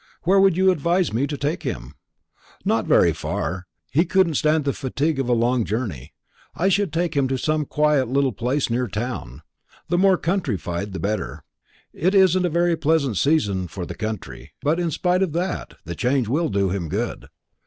"Where 0.23 0.39
would 0.39 0.57
you 0.57 0.71
advise 0.71 1.13
me 1.13 1.27
to 1.27 1.37
take 1.37 1.61
him?" 1.61 1.93
"Not 2.65 2.87
very 2.87 3.13
far. 3.13 3.67
He 3.91 4.03
couldn't 4.03 4.33
stand 4.33 4.65
the 4.65 4.73
fatigue 4.73 5.19
of 5.19 5.29
a 5.29 5.33
long 5.33 5.63
journey. 5.63 6.11
I 6.55 6.69
should 6.69 6.91
take 6.91 7.15
him 7.15 7.27
to 7.27 7.37
some 7.37 7.65
quiet 7.67 8.07
little 8.07 8.31
place 8.31 8.67
near 8.71 8.87
town 8.87 9.43
the 9.89 9.99
more 9.99 10.17
countrified 10.17 10.93
the 10.93 10.99
better. 10.99 11.43
It 11.93 12.15
isn't 12.15 12.45
a 12.47 12.49
very 12.49 12.75
pleasant 12.75 13.17
season 13.17 13.67
for 13.67 13.85
the 13.85 13.93
country; 13.93 14.53
but 14.63 14.79
in 14.79 14.89
spite 14.89 15.21
of 15.21 15.33
that, 15.33 15.75
the 15.85 15.93
change 15.93 16.27
will 16.27 16.49
do 16.49 16.71
him 16.71 16.89
good." 16.89 17.27